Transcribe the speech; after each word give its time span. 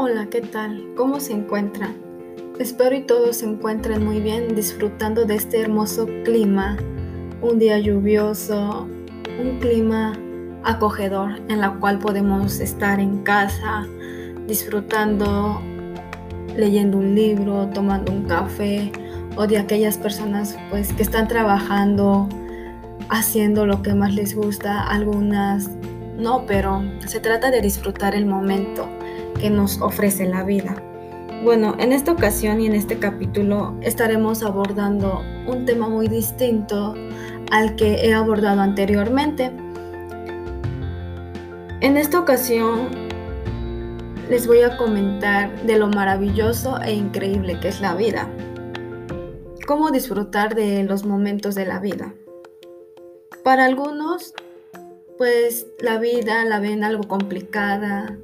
Hola, 0.00 0.28
¿qué 0.30 0.42
tal? 0.42 0.92
¿Cómo 0.96 1.18
se 1.18 1.32
encuentran? 1.32 1.96
Espero 2.60 2.94
y 2.94 3.00
todos 3.00 3.38
se 3.38 3.46
encuentren 3.46 4.04
muy 4.04 4.20
bien 4.20 4.54
disfrutando 4.54 5.24
de 5.24 5.34
este 5.34 5.60
hermoso 5.60 6.06
clima, 6.24 6.76
un 7.42 7.58
día 7.58 7.80
lluvioso, 7.80 8.86
un 9.42 9.58
clima 9.58 10.16
acogedor 10.62 11.40
en 11.48 11.60
la 11.60 11.72
cual 11.80 11.98
podemos 11.98 12.60
estar 12.60 13.00
en 13.00 13.24
casa 13.24 13.88
disfrutando, 14.46 15.60
leyendo 16.56 16.98
un 16.98 17.16
libro, 17.16 17.68
tomando 17.74 18.12
un 18.12 18.22
café 18.22 18.92
o 19.34 19.48
de 19.48 19.58
aquellas 19.58 19.98
personas 19.98 20.56
pues 20.70 20.92
que 20.92 21.02
están 21.02 21.26
trabajando, 21.26 22.28
haciendo 23.08 23.66
lo 23.66 23.82
que 23.82 23.94
más 23.94 24.14
les 24.14 24.36
gusta, 24.36 24.80
algunas 24.80 25.68
no, 26.16 26.46
pero 26.46 26.84
se 27.04 27.18
trata 27.18 27.50
de 27.50 27.60
disfrutar 27.60 28.14
el 28.14 28.26
momento 28.26 28.88
que 29.38 29.50
nos 29.50 29.80
ofrece 29.80 30.26
la 30.26 30.44
vida. 30.44 30.82
Bueno, 31.44 31.76
en 31.78 31.92
esta 31.92 32.12
ocasión 32.12 32.60
y 32.60 32.66
en 32.66 32.74
este 32.74 32.98
capítulo 32.98 33.76
estaremos 33.80 34.42
abordando 34.42 35.22
un 35.46 35.64
tema 35.64 35.88
muy 35.88 36.08
distinto 36.08 36.94
al 37.50 37.76
que 37.76 38.06
he 38.06 38.12
abordado 38.12 38.60
anteriormente. 38.60 39.52
En 41.80 41.96
esta 41.96 42.18
ocasión 42.18 42.88
les 44.28 44.46
voy 44.46 44.60
a 44.62 44.76
comentar 44.76 45.62
de 45.62 45.78
lo 45.78 45.88
maravilloso 45.88 46.80
e 46.82 46.92
increíble 46.92 47.58
que 47.60 47.68
es 47.68 47.80
la 47.80 47.94
vida. 47.94 48.28
Cómo 49.66 49.90
disfrutar 49.90 50.54
de 50.56 50.82
los 50.82 51.04
momentos 51.04 51.54
de 51.54 51.66
la 51.66 51.78
vida. 51.78 52.14
Para 53.44 53.64
algunos, 53.64 54.34
pues 55.18 55.66
la 55.80 55.98
vida 55.98 56.44
la 56.44 56.58
ven 56.58 56.84
algo 56.84 57.04
complicada, 57.04 58.18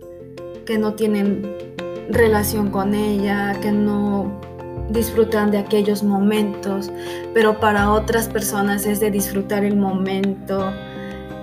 que 0.65 0.79
no 0.79 0.95
tienen 0.95 1.43
relación 2.09 2.71
con 2.71 2.95
ella, 2.95 3.59
que 3.61 3.73
no 3.73 4.41
disfrutan 4.91 5.51
de 5.51 5.59
aquellos 5.59 6.03
momentos, 6.03 6.91
pero 7.33 7.59
para 7.61 7.91
otras 7.91 8.29
personas 8.29 8.87
es 8.87 9.01
de 9.01 9.11
disfrutar 9.11 9.65
el 9.65 9.77
momento, 9.77 10.71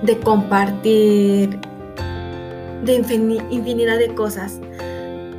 de 0.03 0.17
compartir, 0.19 1.59
de 2.83 2.95
infinidad 3.49 3.97
de 3.97 4.13
cosas 4.13 4.59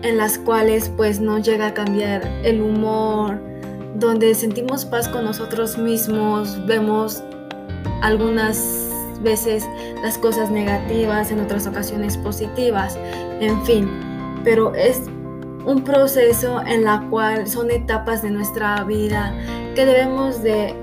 en 0.02 0.16
las 0.16 0.38
cuales 0.38 0.90
pues 0.96 1.20
nos 1.20 1.46
llega 1.46 1.68
a 1.68 1.74
cambiar 1.74 2.22
el 2.44 2.60
humor, 2.60 3.40
donde 3.94 4.34
sentimos 4.34 4.84
paz 4.84 5.08
con 5.08 5.24
nosotros 5.24 5.78
mismos, 5.78 6.58
vemos 6.66 7.22
algunas 8.02 8.91
veces 9.22 9.68
las 10.02 10.18
cosas 10.18 10.50
negativas, 10.50 11.30
en 11.30 11.40
otras 11.40 11.66
ocasiones 11.66 12.16
positivas, 12.16 12.98
en 13.40 13.64
fin, 13.64 13.88
pero 14.44 14.74
es 14.74 15.02
un 15.64 15.84
proceso 15.84 16.60
en 16.66 16.84
la 16.84 17.06
cual 17.08 17.46
son 17.46 17.70
etapas 17.70 18.22
de 18.22 18.30
nuestra 18.30 18.82
vida 18.84 19.34
que 19.74 19.86
debemos 19.86 20.42
de 20.42 20.74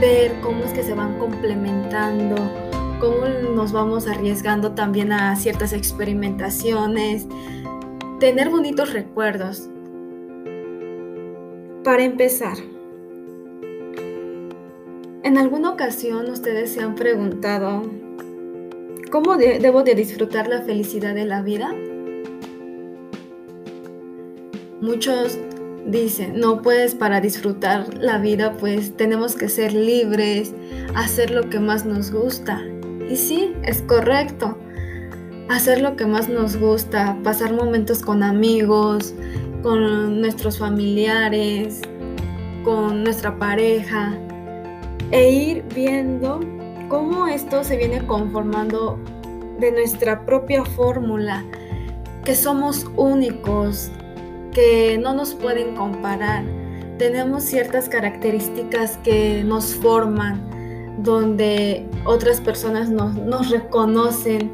ver 0.00 0.40
cómo 0.40 0.64
es 0.64 0.72
que 0.72 0.82
se 0.82 0.94
van 0.94 1.18
complementando, 1.18 2.36
cómo 3.00 3.26
nos 3.54 3.72
vamos 3.72 4.06
arriesgando 4.06 4.72
también 4.72 5.12
a 5.12 5.36
ciertas 5.36 5.72
experimentaciones, 5.72 7.26
tener 8.18 8.50
bonitos 8.50 8.92
recuerdos. 8.92 9.68
Para 11.84 12.04
empezar, 12.04 12.56
¿En 15.22 15.36
alguna 15.36 15.70
ocasión 15.70 16.30
ustedes 16.30 16.72
se 16.72 16.80
han 16.80 16.94
preguntado 16.94 17.82
cómo 19.10 19.36
debo 19.36 19.82
de 19.82 19.94
disfrutar 19.94 20.48
la 20.48 20.62
felicidad 20.62 21.14
de 21.14 21.26
la 21.26 21.42
vida? 21.42 21.74
Muchos 24.80 25.38
dicen, 25.84 26.40
no 26.40 26.62
puedes 26.62 26.94
para 26.94 27.20
disfrutar 27.20 27.92
la 27.98 28.16
vida, 28.16 28.56
pues 28.56 28.96
tenemos 28.96 29.36
que 29.36 29.50
ser 29.50 29.74
libres, 29.74 30.54
hacer 30.94 31.30
lo 31.32 31.50
que 31.50 31.60
más 31.60 31.84
nos 31.84 32.10
gusta. 32.10 32.62
Y 33.10 33.16
sí, 33.16 33.52
es 33.62 33.82
correcto. 33.82 34.56
Hacer 35.50 35.82
lo 35.82 35.96
que 35.96 36.06
más 36.06 36.30
nos 36.30 36.56
gusta, 36.56 37.18
pasar 37.22 37.52
momentos 37.52 38.00
con 38.00 38.22
amigos, 38.22 39.12
con 39.62 40.22
nuestros 40.22 40.58
familiares, 40.58 41.82
con 42.64 43.04
nuestra 43.04 43.38
pareja, 43.38 44.16
e 45.10 45.30
ir 45.30 45.64
viendo 45.74 46.40
cómo 46.88 47.26
esto 47.26 47.64
se 47.64 47.76
viene 47.76 48.06
conformando 48.06 48.98
de 49.58 49.72
nuestra 49.72 50.24
propia 50.24 50.64
fórmula, 50.64 51.44
que 52.24 52.34
somos 52.34 52.86
únicos, 52.96 53.90
que 54.52 54.98
no 54.98 55.14
nos 55.14 55.34
pueden 55.34 55.74
comparar. 55.74 56.44
Tenemos 56.98 57.44
ciertas 57.44 57.88
características 57.88 58.98
que 58.98 59.42
nos 59.44 59.74
forman, 59.74 60.98
donde 61.02 61.86
otras 62.04 62.40
personas 62.40 62.90
nos, 62.90 63.50
reconocen 63.50 64.50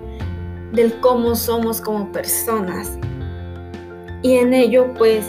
del 0.73 1.01
cómo 1.01 1.35
somos 1.35 1.81
como 1.81 2.13
personas. 2.13 2.99
Y 4.23 4.35
en 4.35 4.55
ello, 4.55 4.93
pues, 4.97 5.27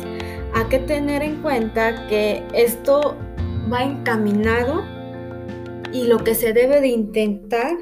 hay 0.53 0.65
que 0.65 0.79
tener 0.79 1.21
en 1.21 1.41
cuenta 1.41 2.07
que 2.07 2.43
esto 2.53 3.15
va 3.71 3.83
encaminado 3.83 4.83
y 5.93 6.03
lo 6.05 6.23
que 6.23 6.35
se 6.35 6.53
debe 6.53 6.81
de 6.81 6.87
intentar 6.87 7.77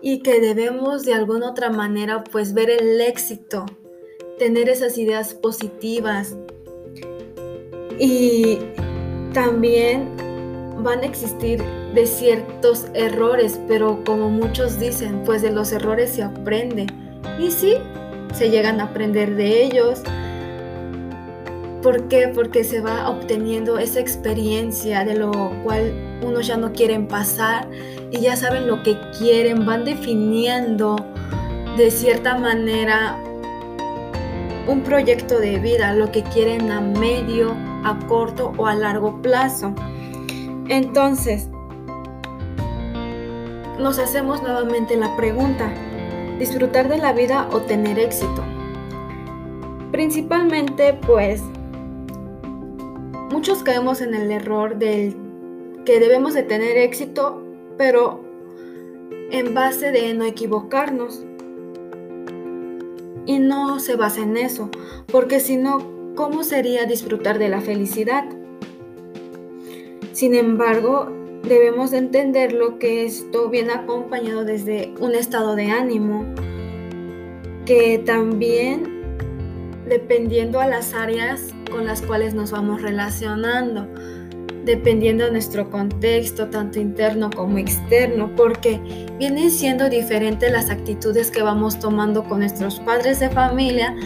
y 0.00 0.20
que 0.20 0.40
debemos 0.40 1.04
de 1.04 1.14
alguna 1.14 1.50
otra 1.50 1.70
manera 1.70 2.24
pues 2.24 2.54
ver 2.54 2.70
el 2.70 3.00
éxito, 3.00 3.66
tener 4.38 4.68
esas 4.68 4.96
ideas 4.98 5.34
positivas 5.34 6.36
y 7.98 8.58
también 9.32 10.08
van 10.82 11.00
a 11.00 11.06
existir 11.06 11.62
de 11.94 12.06
ciertos 12.06 12.86
errores, 12.94 13.60
pero 13.66 14.02
como 14.04 14.30
muchos 14.30 14.78
dicen, 14.78 15.22
pues 15.24 15.42
de 15.42 15.50
los 15.50 15.72
errores 15.72 16.10
se 16.10 16.22
aprende 16.22 16.86
y 17.40 17.50
sí, 17.50 17.74
se 18.34 18.50
llegan 18.50 18.80
a 18.80 18.84
aprender 18.84 19.34
de 19.34 19.64
ellos. 19.64 20.02
¿Por 21.82 22.08
qué? 22.08 22.28
Porque 22.28 22.64
se 22.64 22.80
va 22.80 23.08
obteniendo 23.08 23.78
esa 23.78 24.00
experiencia 24.00 25.04
de 25.04 25.14
lo 25.14 25.32
cual 25.64 25.92
unos 26.22 26.46
ya 26.46 26.56
no 26.56 26.72
quieren 26.72 27.06
pasar 27.06 27.68
y 28.10 28.20
ya 28.20 28.36
saben 28.36 28.66
lo 28.66 28.82
que 28.82 28.98
quieren, 29.18 29.66
van 29.66 29.84
definiendo 29.84 30.96
de 31.76 31.90
cierta 31.90 32.38
manera 32.38 33.16
un 34.66 34.82
proyecto 34.82 35.38
de 35.38 35.58
vida, 35.58 35.94
lo 35.94 36.12
que 36.12 36.22
quieren 36.22 36.70
a 36.70 36.80
medio, 36.80 37.54
a 37.84 37.98
corto 38.06 38.52
o 38.56 38.66
a 38.66 38.74
largo 38.74 39.22
plazo. 39.22 39.74
Entonces, 40.68 41.48
nos 43.78 43.98
hacemos 43.98 44.42
nuevamente 44.42 44.96
la 44.96 45.16
pregunta, 45.16 45.72
¿disfrutar 46.38 46.88
de 46.88 46.98
la 46.98 47.12
vida 47.12 47.48
o 47.52 47.60
tener 47.60 47.98
éxito? 47.98 48.44
Principalmente, 49.92 50.92
pues, 50.92 51.42
muchos 53.30 53.62
caemos 53.62 54.00
en 54.02 54.14
el 54.14 54.30
error 54.30 54.76
del 54.76 55.27
que 55.88 56.00
debemos 56.00 56.34
de 56.34 56.42
tener 56.42 56.76
éxito, 56.76 57.42
pero 57.78 58.20
en 59.30 59.54
base 59.54 59.90
de 59.90 60.12
no 60.12 60.26
equivocarnos. 60.26 61.24
Y 63.24 63.38
no 63.38 63.80
se 63.80 63.96
basa 63.96 64.20
en 64.20 64.36
eso, 64.36 64.68
porque 65.10 65.40
si 65.40 65.56
no, 65.56 66.12
¿cómo 66.14 66.44
sería 66.44 66.84
disfrutar 66.84 67.38
de 67.38 67.48
la 67.48 67.62
felicidad? 67.62 68.26
Sin 70.12 70.34
embargo, 70.34 71.10
debemos 71.42 71.90
de 71.90 71.98
entender 71.98 72.52
lo 72.52 72.78
que 72.78 73.06
esto 73.06 73.48
viene 73.48 73.72
acompañado 73.72 74.44
desde 74.44 74.92
un 75.00 75.14
estado 75.14 75.56
de 75.56 75.70
ánimo, 75.70 76.26
que 77.64 77.96
también 78.04 79.16
dependiendo 79.88 80.60
a 80.60 80.66
las 80.66 80.92
áreas 80.92 81.54
con 81.70 81.86
las 81.86 82.02
cuales 82.02 82.34
nos 82.34 82.50
vamos 82.50 82.82
relacionando 82.82 83.88
dependiendo 84.68 85.24
de 85.24 85.32
nuestro 85.32 85.70
contexto, 85.70 86.48
tanto 86.48 86.78
interno 86.78 87.30
como 87.34 87.56
externo, 87.56 88.30
porque 88.36 88.78
vienen 89.18 89.50
siendo 89.50 89.88
diferentes 89.88 90.52
las 90.52 90.68
actitudes 90.68 91.30
que 91.30 91.40
vamos 91.40 91.78
tomando 91.78 92.22
con 92.24 92.40
nuestros 92.40 92.78
padres 92.80 93.18
de 93.18 93.30
familia 93.30 93.96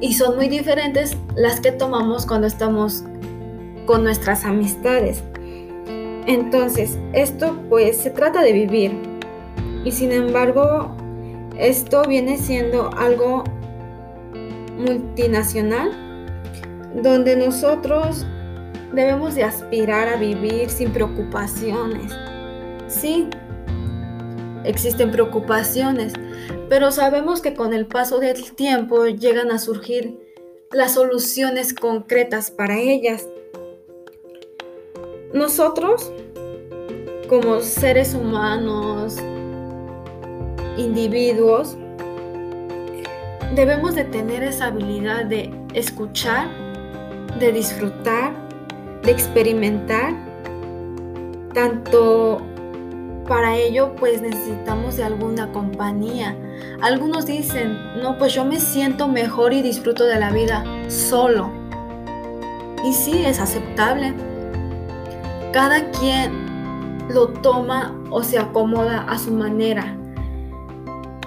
y 0.00 0.14
son 0.14 0.36
muy 0.36 0.48
diferentes 0.48 1.16
las 1.34 1.60
que 1.60 1.72
tomamos 1.72 2.26
cuando 2.26 2.46
estamos 2.46 3.02
con 3.86 4.04
nuestras 4.04 4.44
amistades. 4.44 5.24
Entonces, 6.26 6.96
esto 7.12 7.58
pues 7.68 7.96
se 7.96 8.10
trata 8.10 8.42
de 8.42 8.52
vivir 8.52 8.92
y 9.84 9.90
sin 9.90 10.12
embargo, 10.12 10.94
esto 11.58 12.04
viene 12.04 12.38
siendo 12.38 12.90
algo 12.96 13.42
multinacional 14.78 15.90
donde 17.02 17.34
nosotros 17.34 18.26
Debemos 18.92 19.34
de 19.34 19.44
aspirar 19.44 20.08
a 20.08 20.16
vivir 20.16 20.70
sin 20.70 20.90
preocupaciones. 20.90 22.12
Sí, 22.88 23.28
existen 24.64 25.10
preocupaciones, 25.10 26.12
pero 26.68 26.90
sabemos 26.90 27.40
que 27.40 27.54
con 27.54 27.74
el 27.74 27.86
paso 27.86 28.18
del 28.18 28.52
tiempo 28.52 29.06
llegan 29.06 29.50
a 29.50 29.58
surgir 29.58 30.18
las 30.70 30.94
soluciones 30.94 31.74
concretas 31.74 32.50
para 32.50 32.78
ellas. 32.78 33.26
Nosotros, 35.32 36.12
como 37.28 37.60
seres 37.60 38.14
humanos, 38.14 39.16
individuos, 40.76 41.76
debemos 43.54 43.94
de 43.94 44.04
tener 44.04 44.42
esa 44.42 44.66
habilidad 44.66 45.24
de 45.24 45.52
escuchar, 45.74 46.48
de 47.38 47.52
disfrutar, 47.52 48.45
de 49.06 49.12
experimentar, 49.12 50.14
tanto 51.54 52.42
para 53.28 53.56
ello 53.56 53.94
pues 53.96 54.20
necesitamos 54.20 54.96
de 54.96 55.04
alguna 55.04 55.52
compañía. 55.52 56.36
Algunos 56.82 57.26
dicen, 57.26 57.78
no, 58.02 58.18
pues 58.18 58.34
yo 58.34 58.44
me 58.44 58.60
siento 58.60 59.08
mejor 59.08 59.52
y 59.52 59.62
disfruto 59.62 60.04
de 60.04 60.18
la 60.18 60.30
vida 60.30 60.64
solo. 60.88 61.50
Y 62.84 62.92
sí, 62.92 63.24
es 63.24 63.38
aceptable. 63.38 64.12
Cada 65.52 65.90
quien 65.90 67.08
lo 67.08 67.28
toma 67.28 67.96
o 68.10 68.22
se 68.22 68.38
acomoda 68.38 69.06
a 69.08 69.18
su 69.18 69.32
manera. 69.32 69.96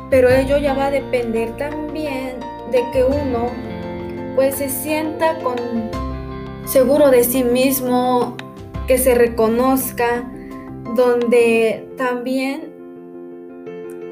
Pero 0.09 0.29
ello 0.29 0.57
ya 0.57 0.73
va 0.73 0.87
a 0.87 0.91
depender 0.91 1.55
también 1.57 2.39
de 2.71 2.83
que 2.91 3.03
uno 3.03 3.49
pues 4.35 4.55
se 4.55 4.69
sienta 4.69 5.37
con 5.39 5.55
seguro 6.69 7.09
de 7.09 7.23
sí 7.23 7.43
mismo, 7.43 8.37
que 8.87 8.99
se 8.99 9.15
reconozca, 9.15 10.31
donde 10.95 11.87
también 11.97 12.71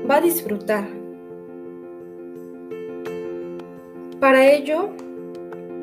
va 0.10 0.18
a 0.18 0.22
disfrutar. 0.22 0.88
Para 4.20 4.52
ello, 4.52 4.90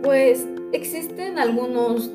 pues 0.02 0.46
existen 0.72 1.38
algunos, 1.38 2.10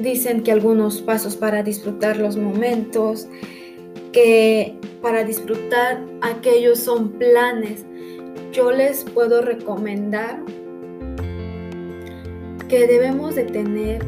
dicen 0.00 0.42
que 0.42 0.50
algunos 0.50 1.00
pasos 1.00 1.36
para 1.36 1.62
disfrutar 1.62 2.16
los 2.16 2.36
momentos, 2.36 3.28
que 4.12 4.74
para 5.00 5.22
disfrutar 5.22 6.04
aquellos 6.22 6.80
son 6.80 7.10
planes. 7.10 7.84
Yo 8.50 8.72
les 8.72 9.04
puedo 9.04 9.40
recomendar 9.40 10.40
que 12.68 12.86
debemos 12.86 13.34
de 13.34 13.44
tener 13.44 14.04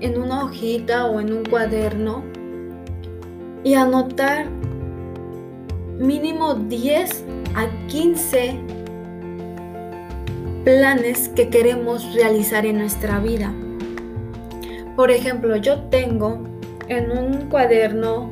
en 0.00 0.20
una 0.20 0.44
hojita 0.44 1.06
o 1.06 1.20
en 1.20 1.32
un 1.32 1.44
cuaderno 1.44 2.22
y 3.64 3.74
anotar 3.74 4.46
mínimo 5.98 6.54
10 6.54 7.24
a 7.54 7.66
15 7.88 8.60
planes 10.64 11.28
que 11.30 11.48
queremos 11.48 12.14
realizar 12.14 12.66
en 12.66 12.78
nuestra 12.78 13.18
vida. 13.18 13.52
Por 14.94 15.10
ejemplo, 15.10 15.56
yo 15.56 15.80
tengo 15.84 16.38
en 16.88 17.10
un 17.10 17.48
cuaderno 17.48 18.30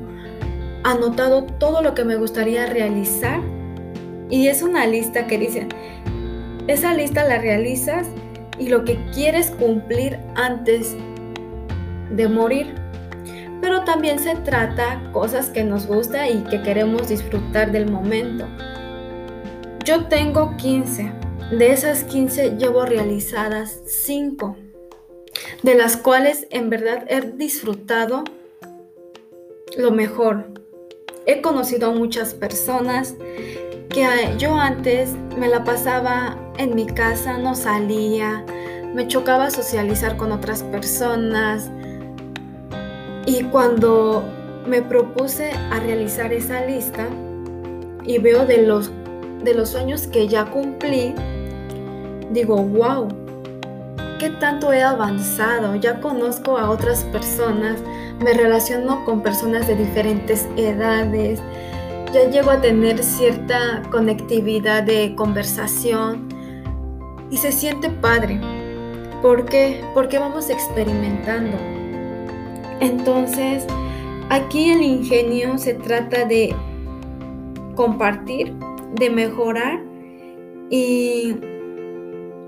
anotado 0.85 1.45
todo 1.45 1.83
lo 1.83 1.95
que 1.95 2.05
me 2.05 2.17
gustaría 2.17 2.67
realizar 2.67 3.41
y 4.31 4.49
es 4.49 4.63
una 4.63 4.87
lista 4.87 5.27
que 5.27 5.39
dice, 5.39 5.67
esa 6.67 6.95
lista 6.95 7.25
la 7.25 7.39
realizas 7.39 8.07
y 8.59 8.69
lo 8.69 8.85
que 8.85 8.99
quieres 9.12 9.51
cumplir 9.51 10.19
antes 10.35 10.97
de 12.11 12.29
morir 12.29 12.85
pero 13.65 13.83
también 13.83 14.19
se 14.19 14.37
trata 14.37 15.01
cosas 15.15 15.49
que 15.49 15.65
nos 15.65 15.87
gusta 15.87 16.29
y 16.29 16.45
que 16.45 16.61
queremos 16.61 17.09
disfrutar 17.09 17.73
del 17.73 17.91
momento. 17.91 18.47
Yo 19.87 20.06
tengo 20.09 20.55
15, 20.59 21.11
de 21.51 21.73
esas 21.73 22.05
15 22.05 22.59
llevo 22.59 22.85
realizadas 22.85 23.81
5, 23.87 24.56
de 25.62 25.75
las 25.75 25.97
cuales 25.97 26.47
en 26.51 26.69
verdad 26.69 27.06
he 27.09 27.23
disfrutado 27.23 28.25
lo 29.79 29.93
mejor. 29.93 30.45
He 31.25 31.41
conocido 31.41 31.89
a 31.89 31.95
muchas 31.95 32.35
personas 32.35 33.15
que 33.89 34.07
yo 34.39 34.55
antes 34.59 35.15
me 35.39 35.49
la 35.49 35.65
pasaba 35.65 36.37
en 36.59 36.75
mi 36.75 36.87
casa, 36.87 37.39
no 37.39 37.55
salía, 37.55 38.45
me 38.95 39.09
chocaba 39.09 39.51
socializar 39.51 40.17
con 40.17 40.33
otras 40.33 40.63
personas, 40.63 41.71
y 43.27 43.43
cuando 43.45 44.23
me 44.67 44.83
propuse 44.83 45.53
a 45.53 45.81
realizar 45.81 46.33
esa 46.33 46.65
lista 46.65 47.09
y 48.05 48.19
veo 48.19 48.45
de 48.45 48.67
los, 48.67 48.91
de 49.43 49.55
los 49.55 49.71
sueños 49.71 50.07
que 50.07 50.29
ya 50.29 50.45
cumplí, 50.47 51.15
digo, 52.33 52.57
wow, 52.57 53.09
¿qué 54.19 54.31
tanto 54.31 54.73
he 54.73 54.83
avanzado? 54.83 55.75
Ya 55.77 56.01
conozco 56.01 56.59
a 56.59 56.69
otras 56.71 57.05
personas, 57.05 57.81
me 58.23 58.35
relaciono 58.35 59.05
con 59.05 59.23
personas 59.23 59.67
de 59.67 59.77
diferentes 59.77 60.47
edades, 60.57 61.41
ya 62.15 62.31
llego 62.31 62.53
a 62.53 62.61
tener 62.61 63.03
cierta 63.03 63.83
conectividad 63.91 64.85
de 64.85 65.17
conversación 65.17 66.29
y 67.29 67.39
se 67.39 67.51
siente 67.51 67.91
padre. 67.91 68.41
¿Por 69.21 69.47
qué? 69.47 69.81
Porque 69.95 70.21
vamos 70.21 70.49
experimentando. 70.49 71.57
Entonces, 72.79 73.67
aquí 74.31 74.71
el 74.71 74.83
ingenio 74.83 75.59
se 75.59 75.75
trata 75.75 76.25
de 76.25 76.55
compartir, 77.75 78.55
de 78.95 79.11
mejorar 79.11 79.83
y 80.71 81.35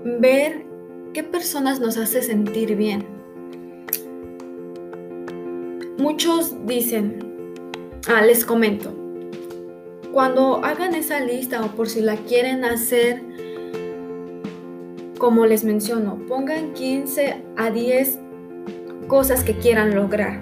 ver 0.05 0.65
qué 1.13 1.23
personas 1.23 1.81
nos 1.81 1.97
hace 1.97 2.21
sentir 2.21 2.77
bien. 2.77 3.05
Muchos 5.97 6.55
dicen, 6.65 7.19
ah, 8.07 8.21
les 8.21 8.45
comento, 8.45 9.06
cuando 10.17 10.65
hagan 10.65 10.95
esa 10.95 11.19
lista 11.19 11.63
o 11.63 11.67
por 11.75 11.87
si 11.89 12.01
la 12.01 12.15
quieren 12.15 12.65
hacer, 12.65 13.21
como 15.19 15.45
les 15.45 15.63
menciono, 15.63 16.17
pongan 16.27 16.73
15 16.73 17.43
a 17.55 17.69
10 17.69 18.17
cosas 19.07 19.43
que 19.43 19.53
quieran 19.53 19.93
lograr. 19.93 20.41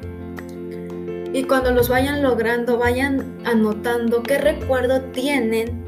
Y 1.33 1.44
cuando 1.44 1.72
los 1.72 1.89
vayan 1.89 2.24
logrando, 2.24 2.77
vayan 2.77 3.36
anotando 3.44 4.24
qué 4.24 4.38
recuerdo 4.38 5.01
tienen 5.12 5.84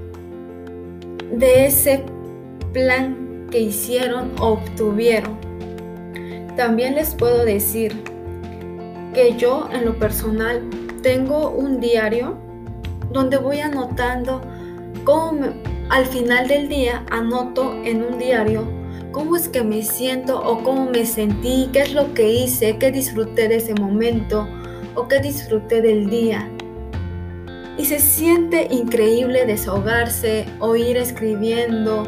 de 1.32 1.66
ese 1.66 2.04
plan 2.74 3.48
que 3.50 3.62
hicieron 3.62 4.34
o 4.42 4.48
obtuvieron. 4.48 5.38
También 6.58 6.96
les 6.96 7.16
puedo 7.16 7.46
decir 7.46 7.96
que 9.14 9.38
yo 9.38 9.70
en 9.72 9.86
lo 9.86 9.98
personal 9.98 10.62
tengo 11.02 11.52
un 11.52 11.80
diario 11.80 12.47
donde 13.12 13.38
voy 13.38 13.60
anotando 13.60 14.42
cómo 15.04 15.48
al 15.90 16.06
final 16.06 16.48
del 16.48 16.68
día 16.68 17.06
anoto 17.10 17.74
en 17.84 18.04
un 18.04 18.18
diario 18.20 18.68
cómo 19.18 19.36
es 19.36 19.50
que 19.50 19.64
me 19.64 19.82
siento 19.82 20.40
o 20.40 20.64
cómo 20.64 20.92
me 20.92 21.04
sentí, 21.06 21.70
qué 21.74 21.80
es 21.80 21.94
lo 21.94 22.14
que 22.14 22.30
hice, 22.30 22.78
qué 22.78 22.92
disfruté 22.92 23.48
de 23.48 23.56
ese 23.56 23.74
momento 23.74 24.48
o 24.94 25.08
qué 25.08 25.20
disfruté 25.20 25.82
del 25.82 26.08
día. 26.08 26.48
Y 27.80 27.86
se 27.86 28.00
siente 28.00 28.68
increíble 28.70 29.46
desahogarse 29.48 30.46
o 30.60 30.76
ir 30.76 30.98
escribiendo, 30.98 32.04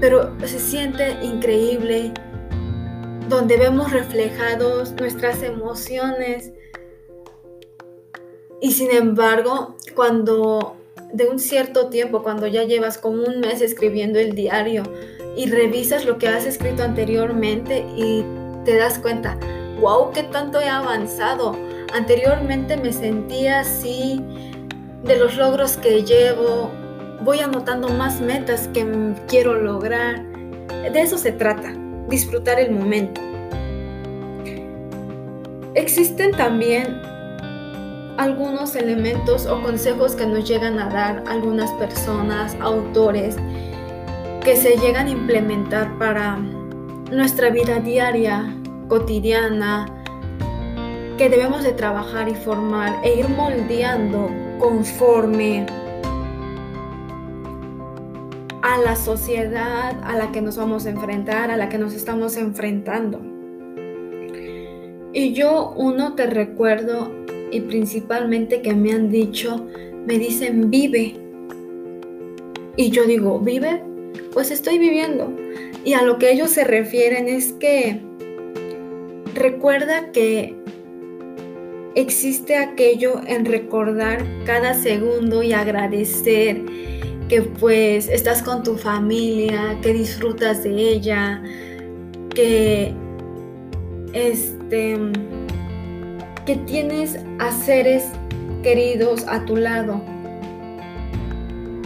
pero 0.00 0.34
se 0.44 0.58
siente 0.58 1.16
increíble 1.22 2.12
donde 3.30 3.56
vemos 3.56 3.90
reflejados 3.90 4.92
nuestras 5.00 5.42
emociones. 5.42 6.52
Y 8.60 8.72
sin 8.72 8.90
embargo, 8.90 9.76
cuando 9.94 10.76
de 11.12 11.28
un 11.28 11.38
cierto 11.38 11.88
tiempo, 11.88 12.22
cuando 12.22 12.46
ya 12.46 12.64
llevas 12.64 12.98
como 12.98 13.22
un 13.22 13.40
mes 13.40 13.60
escribiendo 13.60 14.18
el 14.18 14.34
diario, 14.34 14.82
y 15.38 15.46
revisas 15.46 16.04
lo 16.04 16.18
que 16.18 16.26
has 16.26 16.44
escrito 16.46 16.82
anteriormente 16.82 17.86
y 17.96 18.24
te 18.64 18.76
das 18.76 18.98
cuenta, 18.98 19.38
wow, 19.80 20.10
qué 20.12 20.24
tanto 20.24 20.60
he 20.60 20.68
avanzado. 20.68 21.56
Anteriormente 21.94 22.76
me 22.76 22.92
sentía 22.92 23.60
así 23.60 24.20
de 25.04 25.16
los 25.16 25.36
logros 25.36 25.76
que 25.76 26.02
llevo, 26.02 26.72
voy 27.22 27.38
anotando 27.38 27.88
más 27.88 28.20
metas 28.20 28.66
que 28.74 28.84
quiero 29.28 29.54
lograr. 29.54 30.24
De 30.92 31.00
eso 31.00 31.16
se 31.16 31.30
trata, 31.30 31.72
disfrutar 32.08 32.58
el 32.58 32.72
momento. 32.72 33.20
Existen 35.74 36.32
también 36.32 37.00
algunos 38.18 38.74
elementos 38.74 39.46
o 39.46 39.62
consejos 39.62 40.16
que 40.16 40.26
nos 40.26 40.46
llegan 40.46 40.78
a 40.80 40.88
dar 40.88 41.22
algunas 41.28 41.70
personas, 41.74 42.56
autores, 42.60 43.36
que 44.42 44.56
se 44.56 44.76
llegan 44.76 45.06
a 45.06 45.10
implementar 45.10 45.96
para 45.98 46.36
nuestra 47.12 47.50
vida 47.50 47.78
diaria, 47.78 48.52
cotidiana, 48.88 49.86
que 51.16 51.28
debemos 51.28 51.62
de 51.62 51.72
trabajar 51.72 52.28
y 52.28 52.34
formar 52.34 52.96
e 53.04 53.20
ir 53.20 53.28
moldeando 53.28 54.28
conforme 54.58 55.64
a 58.62 58.78
la 58.78 58.96
sociedad 58.96 59.96
a 60.02 60.16
la 60.16 60.32
que 60.32 60.42
nos 60.42 60.56
vamos 60.56 60.86
a 60.86 60.90
enfrentar, 60.90 61.52
a 61.52 61.56
la 61.56 61.68
que 61.68 61.78
nos 61.78 61.94
estamos 61.94 62.36
enfrentando. 62.36 63.20
Y 65.12 65.32
yo 65.34 65.72
uno 65.76 66.14
te 66.14 66.26
recuerdo 66.26 67.12
y 67.50 67.60
principalmente 67.60 68.62
que 68.62 68.74
me 68.74 68.92
han 68.92 69.10
dicho, 69.10 69.66
me 70.06 70.18
dicen 70.18 70.70
vive. 70.70 71.14
Y 72.76 72.90
yo 72.90 73.04
digo, 73.04 73.40
vive, 73.40 73.82
pues 74.32 74.50
estoy 74.50 74.78
viviendo. 74.78 75.32
Y 75.84 75.94
a 75.94 76.02
lo 76.02 76.18
que 76.18 76.32
ellos 76.32 76.50
se 76.50 76.64
refieren 76.64 77.28
es 77.28 77.52
que 77.54 78.00
recuerda 79.34 80.12
que 80.12 80.54
existe 81.94 82.56
aquello 82.56 83.20
en 83.26 83.44
recordar 83.44 84.24
cada 84.44 84.74
segundo 84.74 85.42
y 85.42 85.52
agradecer 85.52 86.62
que 87.28 87.42
pues 87.42 88.08
estás 88.08 88.42
con 88.42 88.62
tu 88.62 88.76
familia, 88.76 89.78
que 89.82 89.92
disfrutas 89.92 90.62
de 90.62 90.70
ella, 90.70 91.42
que 92.34 92.94
este 94.12 94.96
que 96.48 96.56
tienes 96.56 97.18
a 97.40 97.52
seres 97.52 98.04
queridos 98.62 99.26
a 99.28 99.44
tu 99.44 99.54
lado. 99.54 100.00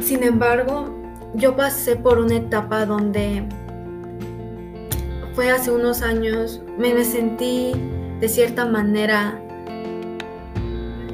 Sin 0.00 0.22
embargo, 0.22 0.94
yo 1.34 1.56
pasé 1.56 1.96
por 1.96 2.20
una 2.20 2.36
etapa 2.36 2.86
donde 2.86 3.42
fue 5.34 5.50
hace 5.50 5.72
unos 5.72 6.02
años, 6.02 6.62
me, 6.78 7.04
sentí 7.04 7.72
de 8.20 8.28
cierta 8.28 8.64
manera 8.64 9.36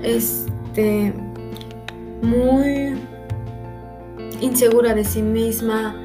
este 0.03 1.15
muy 2.21 2.99
insegura 4.43 4.93
de 4.93 5.05
sí 5.05 5.23
misma. 5.23 5.97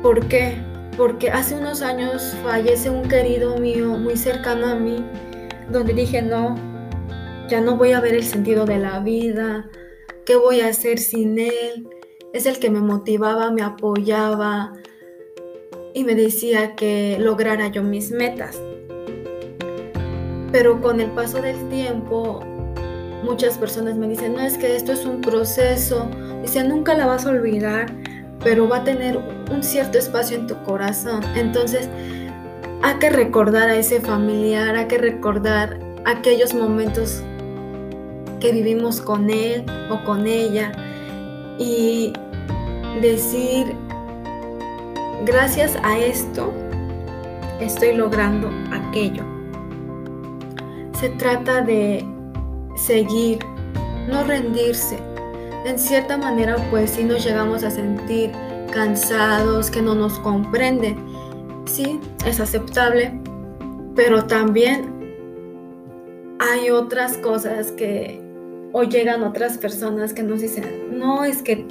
¿Por 0.00 0.28
qué? 0.28 0.62
Porque 0.96 1.32
hace 1.32 1.56
unos 1.56 1.82
años 1.82 2.36
fallece 2.44 2.88
un 2.88 3.02
querido 3.08 3.58
mío 3.58 3.98
muy 3.98 4.16
cercano 4.16 4.68
a 4.68 4.76
mí, 4.76 5.04
donde 5.70 5.94
dije, 5.94 6.22
no, 6.22 6.54
ya 7.48 7.60
no 7.60 7.76
voy 7.76 7.92
a 7.92 8.00
ver 8.00 8.14
el 8.14 8.24
sentido 8.24 8.64
de 8.64 8.78
la 8.78 9.00
vida, 9.00 9.68
¿qué 10.24 10.36
voy 10.36 10.60
a 10.60 10.68
hacer 10.68 10.98
sin 10.98 11.38
él? 11.38 11.88
Es 12.32 12.46
el 12.46 12.58
que 12.58 12.70
me 12.70 12.80
motivaba, 12.80 13.50
me 13.50 13.62
apoyaba 13.62 14.72
y 15.94 16.04
me 16.04 16.14
decía 16.14 16.74
que 16.74 17.18
lograra 17.20 17.68
yo 17.68 17.82
mis 17.82 18.10
metas. 18.10 18.60
Pero 20.50 20.80
con 20.80 21.00
el 21.00 21.10
paso 21.10 21.40
del 21.40 21.68
tiempo, 21.68 22.40
muchas 23.22 23.58
personas 23.58 23.96
me 23.96 24.08
dicen, 24.08 24.34
no 24.34 24.40
es 24.40 24.58
que 24.58 24.76
esto 24.76 24.92
es 24.92 25.04
un 25.04 25.20
proceso, 25.20 26.08
dice, 26.42 26.64
nunca 26.64 26.94
la 26.94 27.06
vas 27.06 27.26
a 27.26 27.30
olvidar, 27.30 27.86
pero 28.40 28.68
va 28.68 28.78
a 28.78 28.84
tener 28.84 29.18
un 29.50 29.62
cierto 29.62 29.98
espacio 29.98 30.36
en 30.36 30.46
tu 30.46 30.62
corazón. 30.64 31.22
Entonces, 31.36 31.88
hay 32.82 32.94
que 32.98 33.10
recordar 33.10 33.68
a 33.68 33.76
ese 33.76 34.00
familiar, 34.00 34.74
hay 34.74 34.86
que 34.86 34.98
recordar 34.98 35.78
aquellos 36.04 36.52
momentos 36.52 37.22
que 38.40 38.50
vivimos 38.50 39.00
con 39.00 39.30
él 39.30 39.64
o 39.88 40.02
con 40.04 40.26
ella 40.26 40.72
y 41.58 42.12
decir, 43.00 43.74
gracias 45.24 45.76
a 45.84 45.98
esto 45.98 46.52
estoy 47.60 47.94
logrando 47.94 48.50
aquello. 48.72 49.22
Se 50.98 51.08
trata 51.10 51.60
de 51.60 52.04
seguir, 52.76 53.38
no 54.08 54.24
rendirse. 54.24 54.98
En 55.64 55.78
cierta 55.78 56.16
manera, 56.16 56.56
pues 56.70 56.90
si 56.90 57.04
nos 57.04 57.24
llegamos 57.24 57.62
a 57.62 57.70
sentir 57.70 58.32
cansados, 58.72 59.70
que 59.70 59.80
no 59.80 59.94
nos 59.94 60.18
comprenden, 60.18 61.11
sí, 61.66 62.00
es 62.26 62.40
aceptable, 62.40 63.12
pero 63.94 64.24
también 64.24 64.90
hay 66.38 66.70
otras 66.70 67.18
cosas 67.18 67.72
que 67.72 68.20
o 68.72 68.84
llegan 68.84 69.22
otras 69.22 69.58
personas 69.58 70.14
que 70.14 70.22
nos 70.22 70.40
dicen, 70.40 70.98
no, 70.98 71.24
es 71.24 71.42
que 71.42 71.66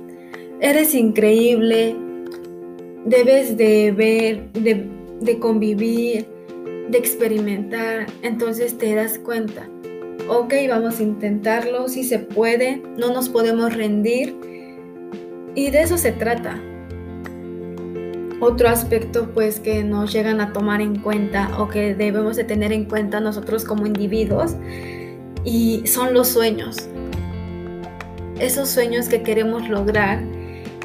eres 0.59 0.93
increíble, 0.93 1.95
debes 3.05 3.57
de 3.57 3.91
ver, 3.91 4.51
de, 4.53 4.87
de 5.19 5.39
convivir, 5.39 6.27
de 6.89 6.97
experimentar, 6.97 8.05
entonces 8.21 8.77
te 8.77 8.93
das 8.93 9.17
cuenta, 9.17 9.67
ok, 10.29 10.53
vamos 10.69 10.99
a 10.99 11.03
intentarlo, 11.03 11.87
si 11.87 12.03
se 12.03 12.19
puede, 12.19 12.81
no 12.97 13.11
nos 13.13 13.29
podemos 13.29 13.73
rendir 13.73 14.35
y 15.55 15.71
de 15.71 15.81
eso 15.81 15.97
se 15.97 16.11
trata. 16.11 16.61
Otro 18.41 18.69
aspecto 18.69 19.29
pues 19.35 19.59
que 19.59 19.83
nos 19.83 20.11
llegan 20.11 20.41
a 20.41 20.51
tomar 20.51 20.81
en 20.81 20.95
cuenta 20.99 21.51
o 21.59 21.67
que 21.67 21.93
debemos 21.93 22.35
de 22.35 22.43
tener 22.43 22.73
en 22.73 22.85
cuenta 22.85 23.19
nosotros 23.19 23.63
como 23.63 23.85
individuos 23.85 24.55
y 25.45 25.85
son 25.85 26.15
los 26.15 26.29
sueños. 26.29 26.75
Esos 28.39 28.69
sueños 28.69 29.07
que 29.07 29.21
queremos 29.21 29.69
lograr, 29.69 30.23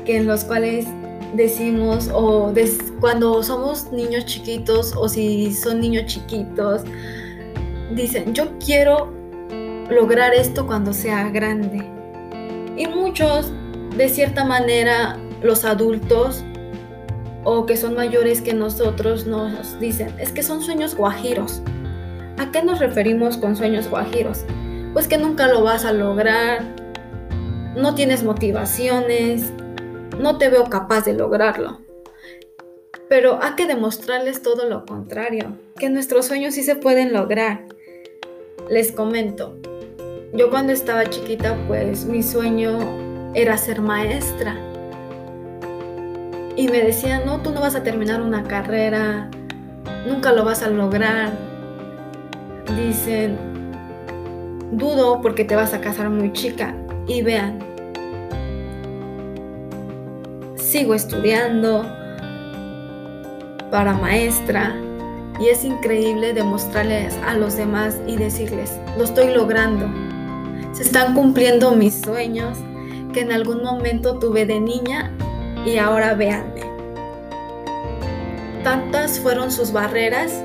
que 0.05 0.19
en 0.19 0.27
los 0.27 0.45
cuales 0.45 0.85
decimos 1.35 2.11
o 2.13 2.53
cuando 3.01 3.43
somos 3.43 3.91
niños 3.91 4.27
chiquitos 4.27 4.95
o 4.95 5.09
si 5.09 5.51
son 5.55 5.81
niños 5.81 6.05
chiquitos, 6.05 6.83
dicen, 7.95 8.35
yo 8.35 8.51
quiero 8.63 9.15
lograr 9.89 10.35
esto 10.35 10.67
cuando 10.67 10.93
sea 10.93 11.31
grande. 11.31 11.83
Y 12.77 12.87
muchos, 12.87 13.51
de 13.97 14.11
cierta 14.11 14.45
manera, 14.45 15.19
los 15.43 15.65
adultos 15.65 16.45
o 17.49 17.65
que 17.65 17.77
son 17.77 17.95
mayores 17.95 18.43
que 18.43 18.55
nosotros 18.55 19.25
nos 19.29 19.79
dicen, 19.79 20.13
es 20.19 20.33
que 20.33 20.43
son 20.43 20.63
sueños 20.63 20.97
guajiros. 20.97 21.63
¿A 22.39 22.51
qué 22.51 22.65
nos 22.65 22.81
referimos 22.81 23.37
con 23.37 23.55
sueños 23.55 23.89
guajiros? 23.89 24.45
Pues 24.93 25.07
que 25.07 25.17
nunca 25.17 25.47
lo 25.47 25.63
vas 25.63 25.85
a 25.85 25.93
lograr, 25.93 26.65
no 27.77 27.95
tienes 27.95 28.25
motivaciones, 28.25 29.53
no 30.19 30.39
te 30.39 30.49
veo 30.49 30.65
capaz 30.65 31.05
de 31.05 31.13
lograrlo. 31.13 31.83
Pero 33.09 33.39
hay 33.41 33.55
que 33.55 33.67
demostrarles 33.67 34.43
todo 34.43 34.69
lo 34.69 34.85
contrario, 34.85 35.57
que 35.79 35.89
nuestros 35.89 36.27
sueños 36.27 36.55
sí 36.55 36.65
se 36.65 36.75
pueden 36.75 37.13
lograr. 37.13 37.65
Les 38.69 38.91
comento, 38.91 39.55
yo 40.33 40.51
cuando 40.51 40.73
estaba 40.73 41.09
chiquita, 41.09 41.57
pues 41.69 42.07
mi 42.07 42.25
sueño 42.25 42.77
era 43.35 43.57
ser 43.57 43.83
maestra. 43.83 44.66
Y 46.57 46.69
me 46.69 46.83
decían, 46.83 47.27
no, 47.27 47.41
tú 47.43 47.51
no 47.51 47.61
vas 47.61 47.75
a 47.75 47.83
terminar 47.83 48.23
una 48.23 48.43
carrera, 48.45 49.31
nunca 50.07 50.33
lo 50.33 50.43
vas 50.43 50.63
a 50.63 50.71
lograr, 50.71 51.33
dicen, 52.77 53.37
dudo 54.73 55.21
porque 55.21 55.45
te 55.45 55.55
vas 55.55 55.75
a 55.75 55.81
casar 55.83 56.09
muy 56.09 56.33
chica. 56.33 56.75
Y 57.07 57.21
vean, 57.23 57.59
sigo 60.57 60.95
estudiando 60.95 61.87
para 63.71 63.93
maestra 63.93 64.75
y 65.39 65.49
es 65.49 65.65
increíble 65.65 66.33
demostrarles 66.33 67.15
a 67.27 67.37
los 67.37 67.57
demás 67.57 68.01
y 68.07 68.17
decirles, 68.17 68.73
lo 68.97 69.05
estoy 69.05 69.33
logrando. 69.35 69.87
Se 70.73 70.83
están 70.83 71.15
cumpliendo 71.15 71.73
mis 71.73 72.01
sueños 72.01 72.59
que 73.13 73.21
en 73.21 73.33
algún 73.33 73.63
momento 73.63 74.19
tuve 74.19 74.47
de 74.47 74.61
niña 74.61 75.13
y 75.67 75.79
ahora 75.79 76.15
véanme. 76.15 76.63
Tantas 78.63 79.21
fueron 79.21 79.51
sus 79.51 79.73
barreras 79.73 80.43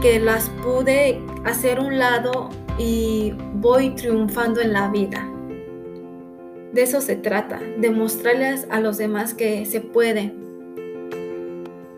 que 0.00 0.20
las 0.20 0.48
pude 0.62 1.20
hacer 1.44 1.80
un 1.80 1.98
lado 1.98 2.48
y 2.78 3.34
voy 3.54 3.90
triunfando 3.90 4.60
en 4.60 4.72
la 4.72 4.88
vida. 4.88 5.28
De 6.72 6.82
eso 6.82 7.00
se 7.00 7.16
trata, 7.16 7.60
de 7.78 7.90
mostrarles 7.90 8.66
a 8.70 8.80
los 8.80 8.96
demás 8.96 9.34
que 9.34 9.66
se 9.66 9.80
puede. 9.80 10.32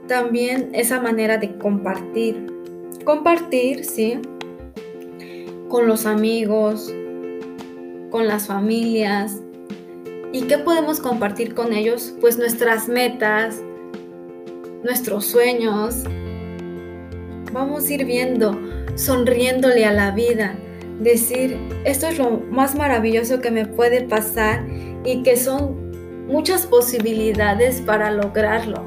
También 0.09 0.71
esa 0.73 1.01
manera 1.01 1.37
de 1.37 1.57
compartir. 1.59 2.47
Compartir, 3.05 3.85
sí, 3.85 4.19
con 5.69 5.87
los 5.87 6.07
amigos, 6.07 6.93
con 8.11 8.27
las 8.27 8.47
familias. 8.47 9.41
¿Y 10.33 10.45
qué 10.45 10.57
podemos 10.57 10.99
compartir 10.99 11.55
con 11.55 11.75
ellos? 11.75 12.15
Pues 12.19 12.39
nuestras 12.39 12.89
metas, 12.89 13.61
nuestros 14.83 15.27
sueños, 15.27 16.05
vamos 17.53 17.87
a 17.87 17.93
ir 17.93 18.07
viendo, 18.07 18.59
sonriéndole 18.95 19.85
a 19.85 19.93
la 19.93 20.11
vida, 20.13 20.55
decir, 21.01 21.59
esto 21.85 22.07
es 22.07 22.19
lo 22.19 22.39
más 22.51 22.75
maravilloso 22.75 23.41
que 23.41 23.51
me 23.51 23.67
puede 23.67 24.05
pasar 24.05 24.67
y 25.05 25.23
que 25.23 25.37
son 25.37 26.27
muchas 26.27 26.67
posibilidades 26.67 27.83
para 27.83 28.11
lograrlo. 28.11 28.83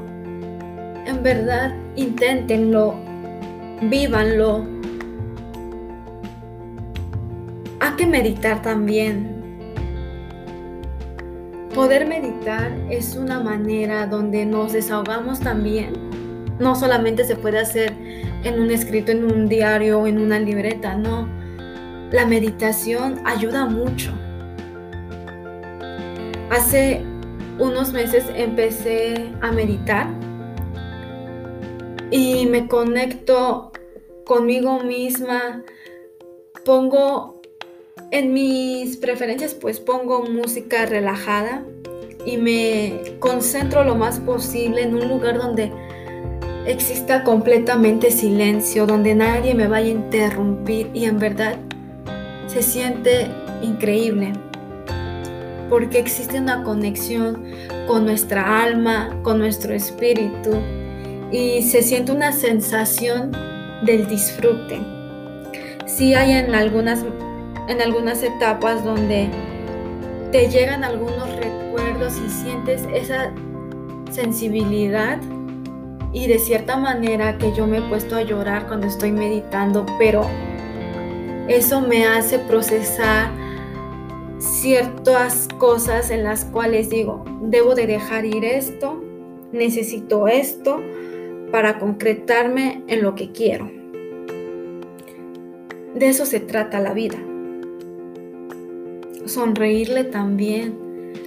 En 1.06 1.22
verdad, 1.22 1.76
inténtenlo, 1.94 2.96
vívanlo, 3.82 4.66
hay 7.78 7.92
que 7.96 8.06
meditar 8.06 8.62
también. 8.62 9.35
Poder 11.76 12.06
meditar 12.06 12.72
es 12.88 13.16
una 13.16 13.38
manera 13.38 14.06
donde 14.06 14.46
nos 14.46 14.72
desahogamos 14.72 15.40
también. 15.40 15.92
No 16.58 16.74
solamente 16.74 17.22
se 17.24 17.36
puede 17.36 17.58
hacer 17.58 17.92
en 18.44 18.58
un 18.58 18.70
escrito, 18.70 19.12
en 19.12 19.30
un 19.30 19.46
diario 19.46 20.00
o 20.00 20.06
en 20.06 20.18
una 20.18 20.38
libreta, 20.38 20.94
no. 20.96 21.28
La 22.10 22.24
meditación 22.24 23.20
ayuda 23.26 23.66
mucho. 23.66 24.10
Hace 26.50 27.02
unos 27.58 27.92
meses 27.92 28.24
empecé 28.34 29.34
a 29.42 29.52
meditar 29.52 30.06
y 32.10 32.46
me 32.46 32.68
conecto 32.68 33.70
conmigo 34.24 34.80
misma, 34.80 35.62
pongo 36.64 37.35
en 38.10 38.32
mis 38.32 38.96
preferencias 38.96 39.54
pues 39.54 39.80
pongo 39.80 40.22
música 40.24 40.86
relajada 40.86 41.64
y 42.24 42.36
me 42.36 43.16
concentro 43.18 43.84
lo 43.84 43.94
más 43.94 44.20
posible 44.20 44.82
en 44.82 44.94
un 44.94 45.08
lugar 45.08 45.38
donde 45.38 45.72
exista 46.66 47.22
completamente 47.22 48.10
silencio, 48.10 48.86
donde 48.86 49.14
nadie 49.14 49.54
me 49.54 49.68
vaya 49.68 49.88
a 49.88 49.90
interrumpir 49.90 50.90
y 50.92 51.04
en 51.04 51.18
verdad 51.18 51.56
se 52.48 52.62
siente 52.62 53.28
increíble 53.62 54.32
porque 55.68 55.98
existe 55.98 56.40
una 56.40 56.62
conexión 56.62 57.44
con 57.86 58.04
nuestra 58.04 58.62
alma, 58.62 59.16
con 59.22 59.38
nuestro 59.38 59.74
espíritu 59.74 60.56
y 61.32 61.62
se 61.62 61.82
siente 61.82 62.12
una 62.12 62.32
sensación 62.32 63.32
del 63.82 64.06
disfrute. 64.06 64.80
Sí 65.86 66.14
hay 66.14 66.32
en 66.32 66.54
algunas, 66.54 67.04
en 67.68 67.80
algunas 67.80 68.22
etapas 68.22 68.84
donde 68.84 69.28
te 70.32 70.48
llegan 70.48 70.84
algunos 70.84 71.28
recuerdos 71.36 72.14
y 72.24 72.30
sientes 72.30 72.82
esa 72.92 73.32
sensibilidad 74.10 75.18
y 76.12 76.28
de 76.28 76.38
cierta 76.38 76.76
manera 76.76 77.36
que 77.38 77.52
yo 77.54 77.66
me 77.66 77.78
he 77.78 77.82
puesto 77.82 78.16
a 78.16 78.22
llorar 78.22 78.66
cuando 78.66 78.86
estoy 78.86 79.12
meditando, 79.12 79.84
pero 79.98 80.26
eso 81.48 81.80
me 81.80 82.06
hace 82.06 82.38
procesar 82.38 83.30
ciertas 84.38 85.48
cosas 85.58 86.10
en 86.10 86.24
las 86.24 86.44
cuales 86.44 86.90
digo, 86.90 87.24
debo 87.42 87.74
de 87.74 87.86
dejar 87.86 88.24
ir 88.24 88.44
esto, 88.44 89.02
necesito 89.52 90.28
esto 90.28 90.80
para 91.50 91.78
concretarme 91.78 92.82
en 92.88 93.02
lo 93.02 93.14
que 93.14 93.32
quiero. 93.32 93.70
De 95.94 96.08
eso 96.08 96.26
se 96.26 96.40
trata 96.40 96.80
la 96.80 96.92
vida. 96.92 97.16
Sonreírle 99.26 100.04
también, 100.04 100.78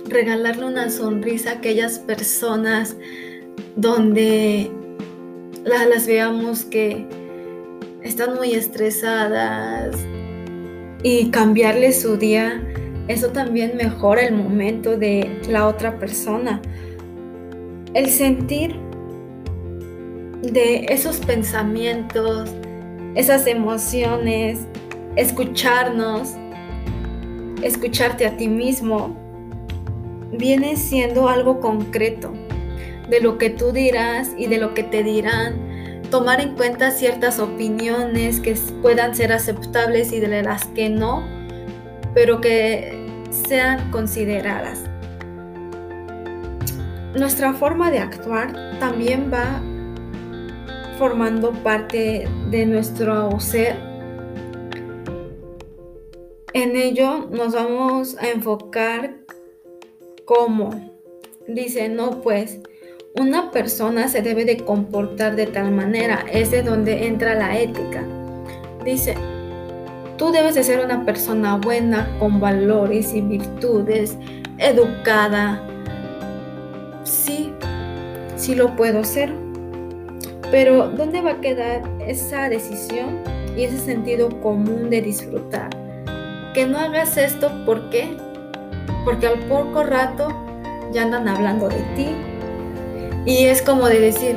regalarle 0.08 0.66
una 0.66 0.90
sonrisa 0.90 1.52
a 1.52 1.54
aquellas 1.56 2.00
personas 2.00 2.96
donde 3.76 4.72
las 5.64 6.08
veamos 6.08 6.64
que 6.64 7.06
están 8.02 8.36
muy 8.36 8.54
estresadas 8.54 9.96
y 11.04 11.30
cambiarle 11.30 11.92
su 11.92 12.18
día 12.18 12.62
eso 13.10 13.30
también 13.30 13.76
mejora 13.76 14.22
el 14.22 14.36
momento 14.36 14.96
de 14.96 15.42
la 15.50 15.66
otra 15.68 15.98
persona. 15.98 16.62
El 17.96 18.08
sentir 18.08 18.76
de 20.44 20.86
esos 20.90 21.18
pensamientos, 21.18 22.52
esas 23.16 23.48
emociones, 23.48 24.60
escucharnos, 25.16 26.36
escucharte 27.64 28.26
a 28.26 28.38
ti 28.38 28.48
mismo, 28.48 29.16
viene 30.32 30.76
siendo 30.76 31.28
algo 31.28 31.60
concreto 31.60 32.34
de 33.10 33.22
lo 33.22 33.38
que 33.38 33.50
tú 33.50 33.72
dirás 33.72 34.32
y 34.38 34.48
de 34.48 34.58
lo 34.58 34.74
que 34.74 34.84
te 34.84 35.04
dirán, 35.04 36.02
tomar 36.12 36.42
en 36.42 36.56
cuenta 36.56 36.92
ciertas 36.92 37.40
opiniones 37.40 38.40
que 38.40 38.56
puedan 38.82 39.16
ser 39.16 39.32
aceptables 39.32 40.12
y 40.12 40.20
de 40.20 40.44
las 40.44 40.66
que 40.68 40.90
no, 40.90 41.24
pero 42.14 42.42
que 42.42 43.08
sean 43.48 43.92
consideradas. 43.92 44.84
Nuestra 47.16 47.54
forma 47.54 47.90
de 47.90 48.00
actuar 48.00 48.54
también 48.80 49.32
va 49.34 49.62
formando 51.00 51.52
parte 51.52 52.28
de 52.52 52.66
nuestro 52.66 53.40
ser. 53.40 53.89
En 56.54 56.76
ello 56.76 57.28
nos 57.32 57.54
vamos 57.54 58.18
a 58.18 58.30
enfocar 58.30 59.18
como, 60.26 60.70
dice, 61.48 61.90
no 61.90 62.22
pues, 62.22 62.60
una 63.20 63.52
persona 63.52 64.08
se 64.08 64.22
debe 64.22 64.46
de 64.46 64.58
comportar 64.58 65.36
de 65.36 65.48
tal 65.48 65.72
manera, 65.72 66.26
es 66.32 66.52
de 66.52 66.64
donde 66.64 67.08
entra 67.08 67.36
la 67.36 67.60
ética. 67.60 68.06
Dice, 68.84 69.16
Tú 70.20 70.34
debes 70.34 70.54
de 70.56 70.66
ser 70.66 70.84
una 70.84 71.06
persona 71.06 71.56
buena, 71.56 72.06
con 72.20 72.42
valores 72.42 73.14
y 73.14 73.22
virtudes, 73.22 74.18
educada. 74.58 75.66
Sí, 77.06 77.54
sí 78.36 78.54
lo 78.54 78.76
puedo 78.76 79.06
ser. 79.06 79.32
Pero 80.52 80.90
¿dónde 80.90 81.22
va 81.22 81.32
a 81.32 81.40
quedar 81.40 81.84
esa 82.06 82.50
decisión 82.50 83.24
y 83.56 83.64
ese 83.64 83.80
sentido 83.80 84.28
común 84.42 84.90
de 84.90 85.02
disfrutar? 85.04 85.70
Que 86.54 86.66
no 86.66 86.80
hagas 86.80 87.18
esto, 87.18 87.52
¿por 87.66 87.90
qué? 87.90 88.18
Porque 89.06 89.28
al 89.28 89.40
poco 89.40 89.84
rato 89.84 90.28
ya 90.92 91.04
andan 91.04 91.28
hablando 91.28 91.70
de 91.70 91.82
ti. 91.96 92.08
Y 93.26 93.46
es 93.46 93.62
como 93.62 93.88
de 93.88 94.00
decir, 94.00 94.36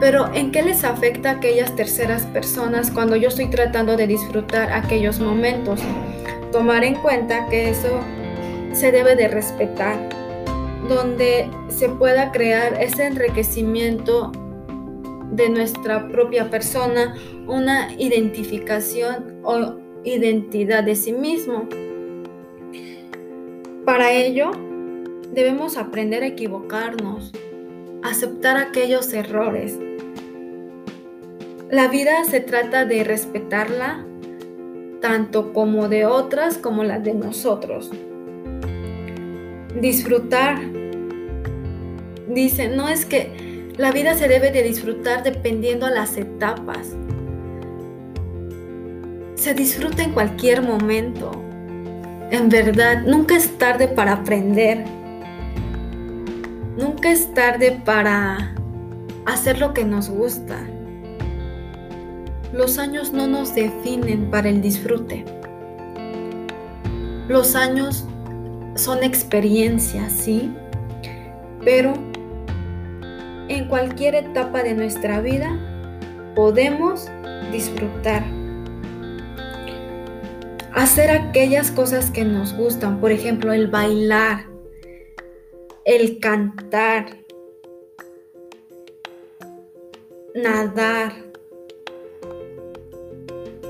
pero 0.00 0.32
¿en 0.32 0.52
qué 0.52 0.62
les 0.62 0.84
afecta 0.84 1.30
a 1.30 1.32
aquellas 1.34 1.74
terceras 1.74 2.24
personas 2.26 2.90
cuando 2.90 3.16
yo 3.16 3.28
estoy 3.28 3.48
tratando 3.50 3.96
de 3.96 4.06
disfrutar 4.06 4.72
aquellos 4.72 5.18
momentos? 5.18 5.80
Tomar 6.52 6.84
en 6.84 6.94
cuenta 6.94 7.48
que 7.48 7.70
eso 7.70 8.00
se 8.72 8.92
debe 8.92 9.16
de 9.16 9.26
respetar, 9.26 9.98
donde 10.88 11.50
se 11.68 11.88
pueda 11.88 12.30
crear 12.30 12.80
ese 12.80 13.06
enriquecimiento 13.06 14.30
de 15.32 15.48
nuestra 15.48 16.08
propia 16.08 16.48
persona, 16.48 17.16
una 17.46 17.92
identificación 17.98 19.40
o 19.42 19.87
identidad 20.04 20.84
de 20.84 20.96
sí 20.96 21.12
mismo. 21.12 21.68
Para 23.84 24.12
ello, 24.12 24.50
debemos 25.32 25.76
aprender 25.76 26.22
a 26.22 26.26
equivocarnos, 26.26 27.32
aceptar 28.02 28.56
aquellos 28.56 29.12
errores, 29.12 29.78
la 31.70 31.86
vida 31.88 32.24
se 32.24 32.40
trata 32.40 32.86
de 32.86 33.04
respetarla 33.04 34.02
tanto 35.02 35.52
como 35.52 35.90
de 35.90 36.06
otras 36.06 36.56
como 36.56 36.82
la 36.82 36.98
de 36.98 37.12
nosotros. 37.12 37.90
Disfrutar. 39.78 40.58
Dice, 42.26 42.68
no 42.68 42.88
es 42.88 43.04
que 43.04 43.70
la 43.76 43.92
vida 43.92 44.14
se 44.14 44.28
debe 44.28 44.50
de 44.50 44.62
disfrutar 44.62 45.22
dependiendo 45.22 45.84
a 45.84 45.90
las 45.90 46.16
etapas. 46.16 46.96
Se 49.38 49.54
disfruta 49.54 50.02
en 50.02 50.10
cualquier 50.10 50.62
momento. 50.62 51.30
En 52.32 52.48
verdad, 52.48 53.04
nunca 53.06 53.36
es 53.36 53.56
tarde 53.56 53.86
para 53.86 54.14
aprender. 54.14 54.84
Nunca 56.76 57.12
es 57.12 57.32
tarde 57.34 57.80
para 57.84 58.52
hacer 59.26 59.60
lo 59.60 59.72
que 59.72 59.84
nos 59.84 60.10
gusta. 60.10 60.58
Los 62.52 62.78
años 62.78 63.12
no 63.12 63.28
nos 63.28 63.54
definen 63.54 64.28
para 64.28 64.48
el 64.48 64.60
disfrute. 64.60 65.24
Los 67.28 67.54
años 67.54 68.06
son 68.74 69.04
experiencias, 69.04 70.10
¿sí? 70.10 70.52
Pero 71.64 71.94
en 73.48 73.68
cualquier 73.68 74.16
etapa 74.16 74.64
de 74.64 74.74
nuestra 74.74 75.20
vida 75.20 75.56
podemos 76.34 77.08
disfrutar. 77.52 78.37
Hacer 80.74 81.10
aquellas 81.10 81.70
cosas 81.70 82.10
que 82.10 82.24
nos 82.24 82.54
gustan, 82.54 83.00
por 83.00 83.10
ejemplo, 83.10 83.52
el 83.52 83.68
bailar, 83.68 84.46
el 85.84 86.20
cantar, 86.20 87.06
nadar, 90.34 91.12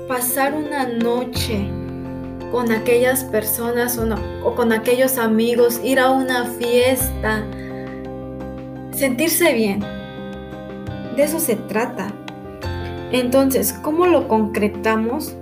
pasar 0.07 0.53
una 0.53 0.87
noche 0.87 1.69
con 2.51 2.71
aquellas 2.71 3.23
personas 3.23 3.99
o, 4.43 4.55
con 4.55 4.73
aquellos 4.73 5.17
amigos, 5.17 5.79
ir 5.83 5.99
a 5.99 6.11
una 6.11 6.45
fiesta, 6.45 7.45
sentirse 8.91 9.53
bien. 9.53 9.79
De 11.15 11.23
eso 11.23 11.39
se 11.39 11.55
trata. 11.55 12.11
Entonces, 13.11 13.73
¿cómo 13.81 14.05
lo 14.05 14.27
concretamos? 14.27 15.35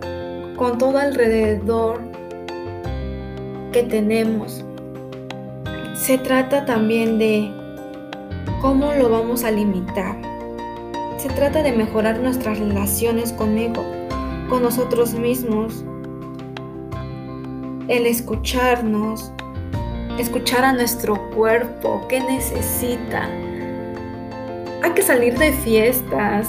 Con 0.58 0.80
todo 0.80 0.98
alrededor 0.98 2.02
que 3.72 3.84
tenemos. 3.84 4.66
Se 5.94 6.18
trata 6.18 6.66
también 6.66 7.20
de 7.20 7.52
cómo 8.60 8.92
lo 8.94 9.08
vamos 9.10 9.44
a 9.44 9.52
limitar. 9.52 10.16
Se 11.18 11.30
trata 11.30 11.62
de 11.62 11.72
mejorar 11.74 12.20
nuestras 12.20 12.58
relaciones 12.58 13.34
conmigo, 13.34 13.86
con 14.50 14.64
nosotros 14.64 15.14
mismos, 15.14 15.84
el 17.88 18.08
escucharnos, 18.08 19.32
escuchar 20.18 20.66
a 20.66 20.74
nuestro 20.74 21.30
cuerpo, 21.36 22.02
qué 22.10 22.20
necesita. 22.20 23.30
Hay 24.82 24.92
que 24.92 25.04
salir 25.04 25.38
de 25.38 25.52
fiestas. 25.52 26.48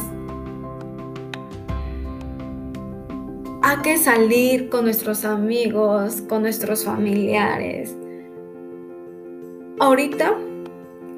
Hay 3.69 3.77
que 3.83 3.99
salir 3.99 4.71
con 4.71 4.85
nuestros 4.85 5.27
amigos, 5.27 6.23
con 6.23 6.41
nuestros 6.41 6.87
familiares. 6.87 7.95
Ahorita 9.79 10.39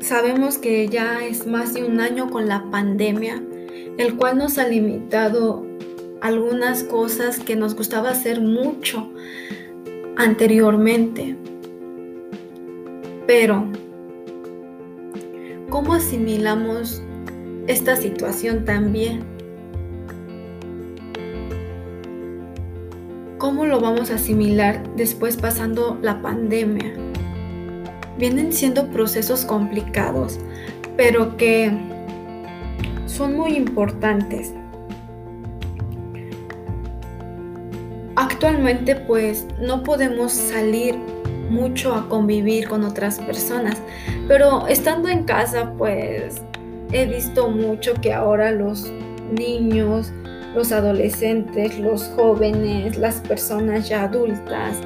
sabemos 0.00 0.58
que 0.58 0.88
ya 0.88 1.24
es 1.24 1.46
más 1.46 1.74
de 1.74 1.84
un 1.84 2.00
año 2.00 2.28
con 2.28 2.48
la 2.48 2.68
pandemia, 2.72 3.40
el 3.98 4.16
cual 4.16 4.38
nos 4.38 4.58
ha 4.58 4.66
limitado 4.66 5.64
algunas 6.22 6.82
cosas 6.82 7.38
que 7.38 7.54
nos 7.54 7.76
gustaba 7.76 8.10
hacer 8.10 8.40
mucho 8.40 9.08
anteriormente. 10.16 11.36
Pero, 13.28 13.64
¿cómo 15.68 15.94
asimilamos 15.94 17.00
esta 17.68 17.94
situación 17.94 18.64
también? 18.64 19.29
¿Cómo 23.40 23.64
lo 23.64 23.80
vamos 23.80 24.10
a 24.10 24.16
asimilar 24.16 24.82
después 24.96 25.38
pasando 25.38 25.98
la 26.02 26.20
pandemia? 26.20 26.92
Vienen 28.18 28.52
siendo 28.52 28.88
procesos 28.88 29.46
complicados, 29.46 30.38
pero 30.94 31.38
que 31.38 31.72
son 33.06 33.38
muy 33.38 33.56
importantes. 33.56 34.52
Actualmente 38.14 38.94
pues 38.94 39.46
no 39.58 39.84
podemos 39.84 40.32
salir 40.32 40.96
mucho 41.48 41.94
a 41.94 42.10
convivir 42.10 42.68
con 42.68 42.84
otras 42.84 43.18
personas, 43.20 43.80
pero 44.28 44.66
estando 44.66 45.08
en 45.08 45.24
casa 45.24 45.72
pues 45.78 46.42
he 46.92 47.06
visto 47.06 47.48
mucho 47.48 47.94
que 47.94 48.12
ahora 48.12 48.50
los 48.50 48.92
niños, 49.32 50.12
los 50.54 50.72
adolescentes, 50.72 51.78
los 51.78 52.04
jóvenes, 52.16 52.96
las 52.96 53.20
personas 53.20 53.88
ya 53.88 54.04
adultas, 54.04 54.78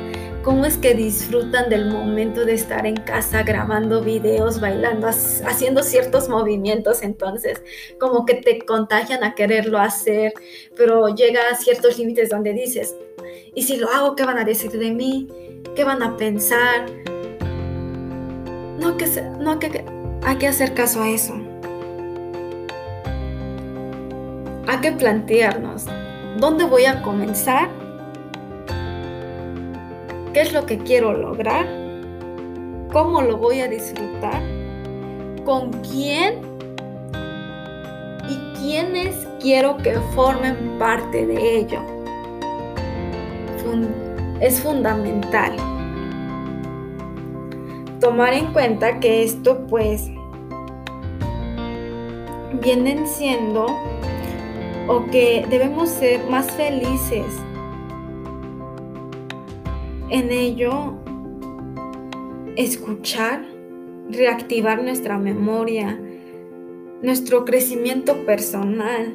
cómo 0.43 0.67
es 0.67 0.77
que 0.77 0.95
disfrutan 0.95 1.71
del 1.71 1.91
momento 1.91 2.45
de 2.45 2.53
estar 2.53 2.87
en 2.87 2.97
casa 2.97 3.43
grabando 3.43 4.03
videos, 4.03 4.61
bailando, 4.61 5.09
haciendo 5.09 5.83
ciertos 5.83 6.29
movimientos, 6.29 7.03
entonces 7.03 7.63
como 7.99 8.27
que 8.27 8.35
te 8.35 8.59
contagian 8.59 9.25
a 9.25 9.35
quererlo 9.35 9.79
hacer, 9.79 10.35
pero 10.77 11.09
llega 11.15 11.41
a 11.51 11.57
ciertos 11.57 11.99
límites 11.99 12.29
donde 12.29 12.53
dices, 12.53 12.95
¿y 13.55 13.63
si 13.63 13.79
lo 13.79 13.91
hago, 13.91 14.15
qué 14.15 14.25
van 14.25 14.39
a 14.39 14.45
decir 14.45 14.71
de 14.73 14.91
mí? 14.91 15.29
¿Qué 15.75 15.83
van 15.83 16.03
a 16.03 16.17
pensar? 16.17 16.87
No, 18.79 18.97
que, 18.99 19.07
no 19.41 19.59
que, 19.59 19.85
hay 20.23 20.37
que 20.37 20.47
hacer 20.47 20.75
caso 20.75 21.03
a 21.03 21.11
eso. 21.11 21.35
Hay 24.67 24.79
que 24.79 24.93
plantearnos, 24.93 25.87
¿dónde 26.39 26.65
voy 26.65 26.87
a 26.87 27.03
comenzar? 27.03 27.69
qué 30.35 30.41
es 30.41 30.53
lo 30.53 30.67
que 30.67 30.79
quiero 30.79 31.13
lograr, 31.13 31.65
cómo 32.93 33.23
lo 33.23 33.39
voy 33.39 33.61
a 33.61 33.69
disfrutar, 33.69 34.43
con 35.45 35.71
quién 35.89 36.41
y 38.29 38.59
quiénes 38.59 39.15
quiero 39.41 39.77
que 39.77 39.95
formen 40.15 40.77
parte 40.79 41.25
de 41.25 41.59
ello. 41.59 41.81
Es 44.41 44.61
fundamental 44.61 45.53
tomar 48.01 48.35
en 48.35 48.53
cuenta 48.53 48.99
que 48.99 49.23
esto 49.23 49.67
pues 49.69 50.11
vienen 52.61 53.07
siendo 53.07 53.67
o 54.87 55.07
que 55.07 55.47
debemos 55.49 55.89
ser 55.89 56.29
más 56.29 56.51
felices 56.53 57.25
en 60.11 60.31
ello 60.31 60.95
escuchar, 62.57 63.45
reactivar 64.11 64.83
nuestra 64.83 65.19
memoria, 65.19 66.01
nuestro 67.03 67.45
crecimiento 67.45 68.25
personal. 68.25 69.13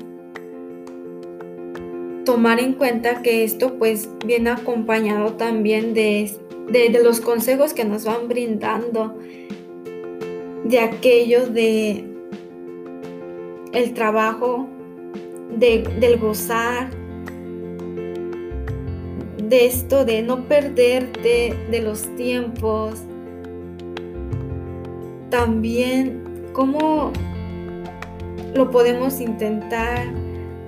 Tomar 2.25 2.60
en 2.60 2.73
cuenta 2.73 3.21
que 3.21 3.43
esto 3.45 3.75
pues 3.79 4.10
viene 4.25 4.49
acompañado 4.49 5.34
también 5.34 5.93
de, 5.93 6.29
de, 6.69 7.01
los 7.01 7.21
consejos 7.21 7.73
que 7.73 7.86
nos 7.86 8.03
van 8.03 8.27
brindando, 8.27 9.17
de 10.65 10.79
aquello 10.79 11.47
de 11.47 12.03
el 13.71 13.93
trabajo, 13.93 14.67
de, 15.55 15.83
del 15.99 16.17
gozar, 16.17 16.89
de 19.49 19.65
esto 19.65 20.05
de 20.05 20.21
no 20.21 20.43
perderte 20.43 21.55
de 21.71 21.81
los 21.81 22.03
tiempos. 22.15 22.99
También 25.29 26.49
cómo 26.53 27.12
lo 28.53 28.71
podemos 28.71 29.19
intentar, 29.21 30.05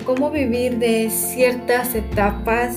cómo 0.04 0.30
vivir 0.30 0.78
de 0.78 1.10
ciertas 1.10 1.94
etapas, 1.94 2.76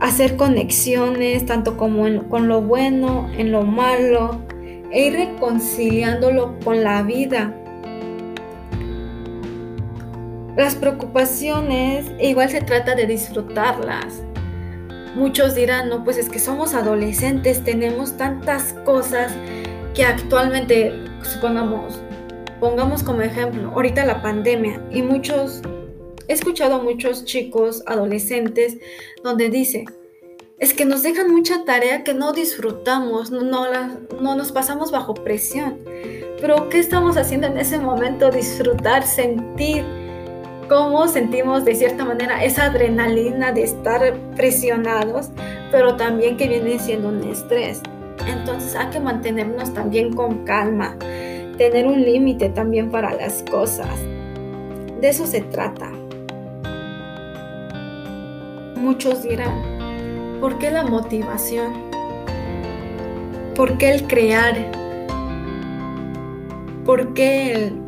hacer 0.00 0.36
conexiones 0.36 1.46
tanto 1.46 1.76
como 1.76 2.28
con 2.28 2.48
lo 2.48 2.60
bueno, 2.60 3.30
en 3.36 3.52
lo 3.52 3.62
malo, 3.62 4.40
e 4.90 5.06
ir 5.06 5.14
reconciliándolo 5.14 6.54
con 6.64 6.84
la 6.84 7.02
vida 7.02 7.52
las 10.56 10.76
preocupaciones 10.76 12.06
igual 12.20 12.48
se 12.50 12.60
trata 12.60 12.94
de 12.94 13.06
disfrutarlas. 13.06 14.22
Muchos 15.16 15.54
dirán, 15.54 15.88
no, 15.88 16.04
pues 16.04 16.16
es 16.16 16.28
que 16.28 16.38
somos 16.38 16.74
adolescentes, 16.74 17.62
tenemos 17.62 18.16
tantas 18.16 18.72
cosas 18.84 19.32
que 19.94 20.04
actualmente, 20.04 20.92
supongamos, 21.22 22.00
pongamos 22.58 23.02
como 23.02 23.22
ejemplo, 23.22 23.70
ahorita 23.70 24.04
la 24.04 24.22
pandemia 24.22 24.80
y 24.90 25.02
muchos, 25.02 25.62
he 26.26 26.32
escuchado 26.32 26.76
a 26.76 26.82
muchos 26.82 27.24
chicos, 27.24 27.82
adolescentes, 27.86 28.78
donde 29.22 29.50
dice, 29.50 29.84
es 30.58 30.72
que 30.72 30.84
nos 30.84 31.02
dejan 31.02 31.32
mucha 31.32 31.64
tarea 31.64 32.02
que 32.02 32.14
no 32.14 32.32
disfrutamos, 32.32 33.30
no, 33.30 33.42
no, 33.42 33.66
no 34.20 34.34
nos 34.34 34.50
pasamos 34.50 34.90
bajo 34.90 35.14
presión. 35.14 35.78
Pero 36.40 36.68
¿qué 36.68 36.78
estamos 36.78 37.16
haciendo 37.16 37.46
en 37.46 37.58
ese 37.58 37.78
momento? 37.78 38.30
Disfrutar, 38.30 39.04
sentir 39.04 39.84
cómo 40.68 41.08
sentimos 41.08 41.64
de 41.64 41.74
cierta 41.74 42.04
manera 42.04 42.44
esa 42.44 42.64
adrenalina 42.66 43.52
de 43.52 43.62
estar 43.62 44.14
presionados, 44.36 45.30
pero 45.70 45.96
también 45.96 46.36
que 46.36 46.48
viene 46.48 46.78
siendo 46.78 47.08
un 47.08 47.22
estrés. 47.24 47.80
Entonces 48.26 48.74
hay 48.74 48.88
que 48.88 49.00
mantenernos 49.00 49.74
también 49.74 50.14
con 50.14 50.44
calma, 50.44 50.96
tener 51.58 51.86
un 51.86 52.02
límite 52.02 52.48
también 52.48 52.90
para 52.90 53.14
las 53.14 53.42
cosas. 53.50 54.00
De 55.00 55.08
eso 55.08 55.26
se 55.26 55.40
trata. 55.40 55.90
Muchos 58.76 59.22
dirán, 59.22 60.40
¿por 60.40 60.58
qué 60.58 60.70
la 60.70 60.84
motivación? 60.84 61.72
¿Por 63.54 63.78
qué 63.78 63.90
el 63.90 64.06
crear? 64.06 64.54
¿Por 66.84 67.14
qué 67.14 67.52
el 67.52 67.82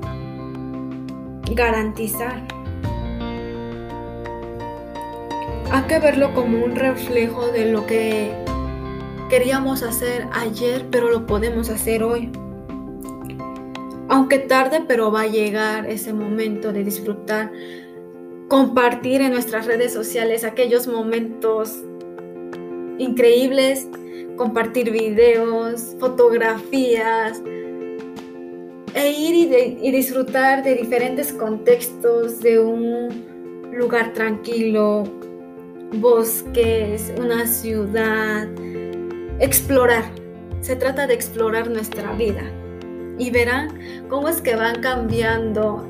garantizar? 1.55 2.56
Hay 5.71 5.83
que 5.89 5.99
verlo 5.99 6.33
como 6.35 6.65
un 6.65 6.77
reflejo 6.77 7.49
de 7.49 7.71
lo 7.71 7.87
que 7.87 8.31
queríamos 9.29 9.83
hacer 9.83 10.27
ayer, 10.33 10.87
pero 10.91 11.11
lo 11.11 11.27
podemos 11.27 11.69
hacer 11.71 12.03
hoy. 12.03 12.31
Aunque 14.09 14.39
tarde, 14.39 14.85
pero 14.87 15.11
va 15.11 15.23
a 15.23 15.27
llegar 15.27 15.87
ese 15.87 16.13
momento 16.13 16.73
de 16.73 16.85
disfrutar, 16.85 17.51
compartir 18.49 19.21
en 19.21 19.33
nuestras 19.33 19.67
redes 19.67 19.93
sociales 19.93 20.45
aquellos 20.45 20.87
momentos 20.87 21.83
increíbles, 22.99 23.89
compartir 24.37 24.93
videos, 24.93 25.97
fotografías, 25.99 27.43
e 28.95 29.11
ir 29.11 29.79
y, 29.83 29.91
disfrutar 29.91 30.63
de 30.63 30.75
diferentes 30.75 31.33
contextos, 31.33 32.41
de 32.41 32.59
un 32.59 33.71
lugar 33.73 34.15
tranquilo, 34.15 35.05
bosques, 35.93 37.13
una 37.19 37.47
ciudad, 37.47 38.49
explorar. 39.41 40.05
Se 40.61 40.77
trata 40.77 41.07
de 41.07 41.15
explorar 41.15 41.71
nuestra 41.71 42.13
vida 42.13 42.43
y 43.19 43.31
verán 43.31 43.79
cómo 44.09 44.29
es 44.29 44.41
que 44.41 44.57
van 44.57 44.81
cambiando 44.81 45.89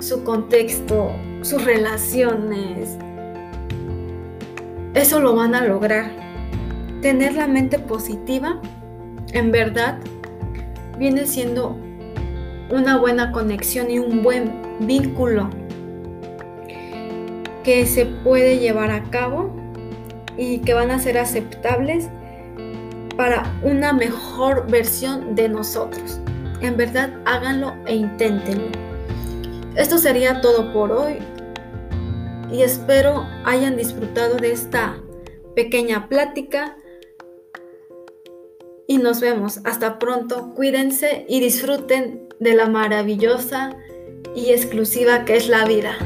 su 0.00 0.24
contexto, 0.24 1.12
sus 1.42 1.64
relaciones. 1.64 2.96
Eso 4.94 5.20
lo 5.20 5.34
van 5.34 5.54
a 5.54 5.64
lograr. 5.64 6.10
Tener 7.00 7.34
la 7.34 7.46
mente 7.46 7.78
positiva, 7.78 8.60
en 9.32 9.50
verdad, 9.50 9.98
viene 10.98 11.26
siendo 11.26 11.76
una 12.70 12.98
buena 12.98 13.32
conexión 13.32 13.90
y 13.90 13.98
un 13.98 14.22
buen 14.22 14.52
vínculo 14.80 15.50
que 17.62 17.86
se 17.86 18.06
puede 18.06 18.58
llevar 18.58 18.90
a 18.90 19.04
cabo 19.10 19.54
y 20.36 20.58
que 20.58 20.74
van 20.74 20.90
a 20.90 20.98
ser 20.98 21.18
aceptables 21.18 22.08
para 23.16 23.58
una 23.62 23.92
mejor 23.92 24.70
versión 24.70 25.34
de 25.34 25.48
nosotros. 25.48 26.20
En 26.60 26.76
verdad, 26.76 27.12
háganlo 27.24 27.74
e 27.86 27.94
inténtenlo. 27.94 28.70
Esto 29.76 29.98
sería 29.98 30.40
todo 30.40 30.72
por 30.72 30.92
hoy 30.92 31.18
y 32.50 32.62
espero 32.62 33.26
hayan 33.44 33.76
disfrutado 33.76 34.36
de 34.36 34.52
esta 34.52 34.98
pequeña 35.54 36.08
plática 36.08 36.76
y 38.86 38.98
nos 38.98 39.20
vemos. 39.20 39.60
Hasta 39.64 39.98
pronto, 39.98 40.52
cuídense 40.54 41.24
y 41.28 41.40
disfruten 41.40 42.28
de 42.40 42.54
la 42.54 42.68
maravillosa 42.68 43.76
y 44.34 44.50
exclusiva 44.50 45.24
que 45.24 45.36
es 45.36 45.48
la 45.48 45.64
vida. 45.64 45.96